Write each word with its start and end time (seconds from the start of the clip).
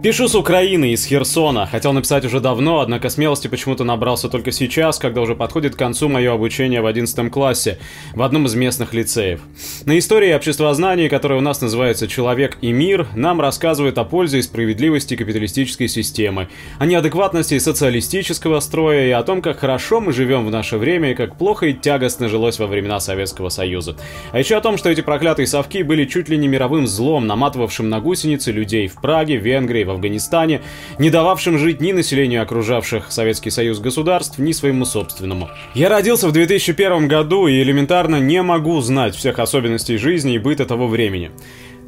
Пишу 0.00 0.28
с 0.28 0.36
Украины, 0.36 0.92
из 0.92 1.04
Херсона. 1.04 1.66
Хотел 1.66 1.92
написать 1.92 2.24
уже 2.24 2.38
давно, 2.38 2.78
однако 2.78 3.08
смелости 3.08 3.48
почему-то 3.48 3.82
набрался 3.82 4.28
только 4.28 4.52
сейчас, 4.52 4.96
когда 4.96 5.20
уже 5.20 5.34
подходит 5.34 5.74
к 5.74 5.78
концу 5.78 6.08
мое 6.08 6.32
обучение 6.32 6.80
в 6.80 6.86
11 6.86 7.32
классе 7.32 7.80
в 8.14 8.22
одном 8.22 8.46
из 8.46 8.54
местных 8.54 8.94
лицеев. 8.94 9.40
На 9.86 9.98
истории 9.98 10.32
обществознания, 10.32 11.08
которая 11.08 11.40
у 11.40 11.42
нас 11.42 11.60
называется 11.60 12.06
«Человек 12.06 12.58
и 12.60 12.70
мир», 12.70 13.08
нам 13.16 13.40
рассказывают 13.40 13.98
о 13.98 14.04
пользе 14.04 14.38
и 14.38 14.42
справедливости 14.42 15.16
капиталистической 15.16 15.88
системы, 15.88 16.48
о 16.78 16.86
неадекватности 16.86 17.58
социалистического 17.58 18.60
строя 18.60 19.04
и 19.08 19.10
о 19.10 19.24
том, 19.24 19.42
как 19.42 19.58
хорошо 19.58 20.00
мы 20.00 20.12
живем 20.12 20.46
в 20.46 20.52
наше 20.52 20.78
время 20.78 21.10
и 21.10 21.16
как 21.16 21.36
плохо 21.36 21.66
и 21.66 21.74
тягостно 21.74 22.28
жилось 22.28 22.60
во 22.60 22.68
времена 22.68 23.00
Советского 23.00 23.48
Союза. 23.48 23.96
А 24.30 24.38
еще 24.38 24.58
о 24.58 24.60
том, 24.60 24.78
что 24.78 24.90
эти 24.90 25.00
проклятые 25.00 25.48
совки 25.48 25.82
были 25.82 26.04
чуть 26.04 26.28
ли 26.28 26.38
не 26.38 26.46
мировым 26.46 26.86
злом, 26.86 27.26
наматывавшим 27.26 27.88
на 27.88 27.98
гусеницы 27.98 28.52
людей 28.52 28.86
в 28.86 29.00
Праге, 29.00 29.38
Венгрии, 29.38 29.87
в 29.88 29.90
Афганистане, 29.90 30.62
не 30.98 31.10
дававшим 31.10 31.58
жить 31.58 31.80
ни 31.80 31.90
населению 31.92 32.42
окружавших 32.42 33.10
Советский 33.10 33.50
Союз 33.50 33.80
государств, 33.80 34.38
ни 34.38 34.52
своему 34.52 34.84
собственному. 34.84 35.48
Я 35.74 35.88
родился 35.88 36.28
в 36.28 36.32
2001 36.32 37.08
году 37.08 37.48
и 37.48 37.60
элементарно 37.60 38.20
не 38.20 38.40
могу 38.42 38.80
знать 38.80 39.16
всех 39.16 39.40
особенностей 39.40 39.96
жизни 39.96 40.34
и 40.34 40.38
быта 40.38 40.64
того 40.64 40.86
времени. 40.86 41.32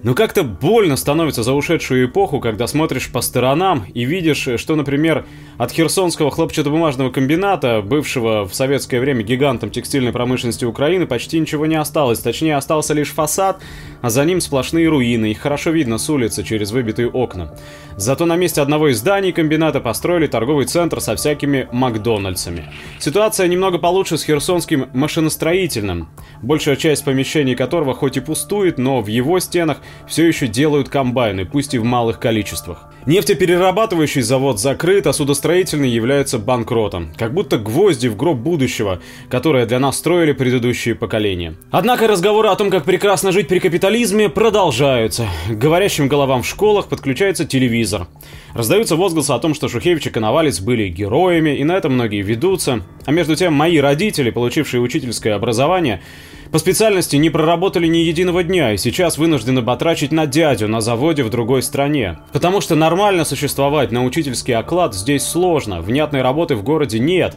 Но 0.02 0.14
как-то 0.14 0.42
больно 0.44 0.96
становится 0.96 1.42
за 1.42 1.52
ушедшую 1.52 2.06
эпоху, 2.06 2.40
когда 2.40 2.66
смотришь 2.66 3.10
по 3.12 3.20
сторонам 3.20 3.84
и 3.92 4.04
видишь, 4.04 4.48
что, 4.56 4.74
например, 4.74 5.26
от 5.60 5.72
Херсонского 5.72 6.30
хлопчатобумажного 6.30 7.10
комбината, 7.10 7.82
бывшего 7.82 8.48
в 8.48 8.54
советское 8.54 8.98
время 8.98 9.22
гигантом 9.22 9.68
текстильной 9.68 10.10
промышленности 10.10 10.64
Украины, 10.64 11.06
почти 11.06 11.38
ничего 11.38 11.66
не 11.66 11.74
осталось. 11.74 12.20
Точнее, 12.20 12.56
остался 12.56 12.94
лишь 12.94 13.10
фасад, 13.10 13.60
а 14.00 14.08
за 14.08 14.24
ним 14.24 14.40
сплошные 14.40 14.88
руины. 14.88 15.32
Их 15.32 15.38
хорошо 15.38 15.68
видно 15.68 15.98
с 15.98 16.08
улицы 16.08 16.44
через 16.44 16.70
выбитые 16.70 17.10
окна. 17.10 17.54
Зато 17.96 18.24
на 18.24 18.36
месте 18.36 18.62
одного 18.62 18.88
из 18.88 19.00
зданий 19.00 19.32
комбината 19.32 19.80
построили 19.80 20.26
торговый 20.28 20.64
центр 20.64 20.98
со 21.02 21.14
всякими 21.14 21.68
Макдональдсами. 21.72 22.64
Ситуация 22.98 23.46
немного 23.46 23.76
получше 23.76 24.16
с 24.16 24.24
херсонским 24.24 24.88
машиностроительным, 24.94 26.08
большая 26.40 26.76
часть 26.76 27.04
помещений 27.04 27.54
которого 27.54 27.92
хоть 27.92 28.16
и 28.16 28.20
пустует, 28.20 28.78
но 28.78 29.02
в 29.02 29.08
его 29.08 29.38
стенах 29.40 29.82
все 30.08 30.26
еще 30.26 30.46
делают 30.46 30.88
комбайны, 30.88 31.44
пусть 31.44 31.74
и 31.74 31.78
в 31.78 31.84
малых 31.84 32.18
количествах. 32.18 32.89
Нефтеперерабатывающий 33.06 34.20
завод 34.20 34.60
закрыт, 34.60 35.06
а 35.06 35.14
судостроительный 35.14 35.88
является 35.88 36.38
банкротом. 36.38 37.12
Как 37.16 37.32
будто 37.32 37.56
гвозди 37.56 38.08
в 38.08 38.16
гроб 38.16 38.38
будущего, 38.38 39.00
которое 39.30 39.64
для 39.64 39.78
нас 39.78 39.96
строили 39.96 40.32
предыдущие 40.32 40.94
поколения. 40.94 41.54
Однако 41.70 42.06
разговоры 42.06 42.48
о 42.48 42.56
том, 42.56 42.70
как 42.70 42.84
прекрасно 42.84 43.32
жить 43.32 43.48
при 43.48 43.58
капитализме, 43.58 44.28
продолжаются. 44.28 45.26
К 45.48 45.52
говорящим 45.52 46.08
головам 46.08 46.42
в 46.42 46.46
школах 46.46 46.88
подключается 46.88 47.46
телевизор. 47.46 48.06
Раздаются 48.52 48.96
возгласы 48.96 49.30
о 49.30 49.38
том, 49.38 49.54
что 49.54 49.68
Шухевич 49.68 50.06
и 50.08 50.10
Коновалец 50.10 50.60
были 50.60 50.88
героями, 50.88 51.56
и 51.56 51.64
на 51.64 51.76
это 51.76 51.88
многие 51.88 52.20
ведутся. 52.20 52.82
А 53.06 53.12
между 53.12 53.34
тем, 53.34 53.54
мои 53.54 53.78
родители, 53.78 54.30
получившие 54.30 54.82
учительское 54.82 55.34
образование, 55.34 56.02
по 56.50 56.58
специальности 56.58 57.14
не 57.14 57.30
проработали 57.30 57.86
ни 57.86 57.98
единого 57.98 58.42
дня 58.42 58.72
и 58.72 58.76
сейчас 58.76 59.18
вынуждены 59.18 59.62
батрачить 59.62 60.10
на 60.10 60.26
дядю 60.26 60.66
на 60.66 60.80
заводе 60.80 61.22
в 61.22 61.30
другой 61.30 61.62
стране. 61.62 62.18
Потому 62.32 62.60
что 62.60 62.74
нормально 62.74 63.24
существовать 63.24 63.92
на 63.92 64.04
учительский 64.04 64.54
оклад 64.54 64.94
здесь 64.94 65.22
сложно, 65.22 65.80
внятной 65.80 66.22
работы 66.22 66.56
в 66.56 66.64
городе 66.64 66.98
нет, 66.98 67.36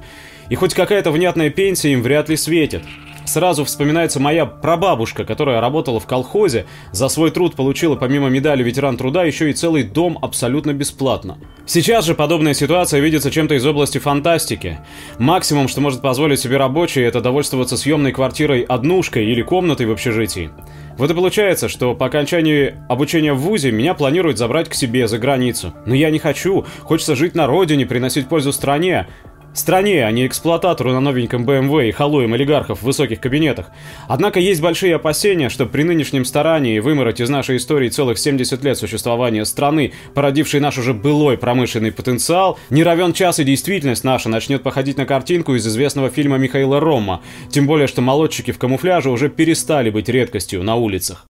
и 0.50 0.55
хоть 0.55 0.73
какая-то 0.73 1.11
внятная 1.11 1.52
пенсия 1.52 1.94
им 1.94 2.02
вряд 2.02 2.28
ли 2.30 2.38
светит. 2.38 2.83
Сразу 3.34 3.66
вспоминается 3.66 4.20
моя 4.20 4.45
прабабушка, 4.45 5.26
которая 5.26 5.59
работала 5.59 6.00
в 6.00 6.06
колхозе, 6.06 6.67
за 6.92 7.09
свой 7.09 7.31
труд 7.31 7.56
получила 7.56 7.95
помимо 7.95 8.30
медали 8.30 8.62
ветеран 8.62 8.95
труда 8.95 9.23
еще 9.23 9.50
и 9.50 9.53
целый 9.53 9.81
дом 9.81 10.20
абсолютно 10.22 10.72
бесплатно. 10.72 11.39
Сейчас 11.66 12.05
же 12.05 12.14
подобная 12.14 12.54
ситуация 12.54 12.99
видится 12.99 13.32
чем-то 13.32 13.55
из 13.55 13.66
области 13.66 13.98
фантастики. 13.98 14.82
Максимум, 15.17 15.67
что 15.67 15.82
может 15.82 16.04
позволить 16.04 16.42
себе 16.42 16.58
рабочий, 16.58 17.02
это 17.02 17.22
довольствоваться 17.22 17.76
съемной 17.76 18.11
квартирой 18.11 18.61
однушкой 18.61 19.26
или 19.26 19.42
комнатой 19.42 19.88
в 19.88 19.92
общежитии. 19.92 20.52
Вот 20.98 21.10
и 21.10 21.16
получается, 21.16 21.70
что 21.70 21.95
по 21.95 22.05
окончании 22.05 22.76
обучения 22.88 23.33
в 23.33 23.39
ВУЗе 23.39 23.72
меня 23.72 23.95
планируют 23.95 24.38
забрать 24.38 24.70
к 24.70 24.76
себе 24.76 25.08
за 25.08 25.17
границу. 25.17 25.73
Но 25.88 25.95
я 25.95 26.11
не 26.11 26.20
хочу, 26.20 26.66
хочется 26.82 27.16
жить 27.16 27.33
на 27.33 27.48
родине, 27.48 27.88
приносить 27.88 28.30
пользу 28.30 28.54
стране. 28.54 29.08
Стране, 29.53 30.03
а 30.05 30.11
не 30.11 30.25
эксплуататору 30.25 30.91
на 30.91 30.99
новеньком 30.99 31.45
BMW 31.45 31.89
и 31.89 31.91
халуем 31.91 32.33
олигархов 32.33 32.80
в 32.80 32.83
высоких 32.83 33.19
кабинетах. 33.19 33.67
Однако 34.08 34.39
есть 34.39 34.61
большие 34.61 34.95
опасения, 34.95 35.49
что 35.49 35.67
при 35.67 35.83
нынешнем 35.83 36.25
старании 36.25 36.80
вымороть 36.80 37.19
из 37.19 37.30
нашей 37.30 37.58
истории 37.58 37.89
целых 37.89 38.17
70 38.17 38.63
лет 38.63 38.77
существования 38.77 39.45
страны, 39.45 39.93
породившей 40.15 40.59
наш 40.59 40.80
уже 40.80 40.95
былой 40.95 41.37
промышленный 41.37 41.92
потенциал, 41.92 42.58
не 42.71 42.83
равен 42.83 43.13
час 43.13 43.39
и 43.39 43.43
действительность 43.43 44.03
наша 44.03 44.27
начнет 44.27 44.63
походить 44.63 44.97
на 44.97 45.05
картинку 45.05 45.53
из 45.53 45.67
известного 45.67 46.09
фильма 46.09 46.37
Михаила 46.37 46.80
Рома. 46.80 47.21
Тем 47.52 47.67
более, 47.67 47.87
что 47.87 48.02
молодчики 48.02 48.52
в 48.52 48.58
камуфляже 48.58 49.11
уже 49.11 49.30
перестали 49.30 49.92
быть 49.92 50.09
редкостью 50.09 50.63
на 50.63 50.75
улицах. 50.75 51.27